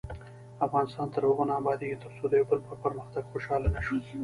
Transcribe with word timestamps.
افغانستان 0.67 1.07
تر 1.13 1.21
هغو 1.29 1.43
نه 1.49 1.53
ابادیږي، 1.61 1.97
ترڅو 2.03 2.23
د 2.27 2.33
یو 2.39 2.47
بل 2.51 2.59
په 2.67 2.73
پرمختګ 2.83 3.23
خوشحاله 3.31 3.67
نشو. 3.75 3.97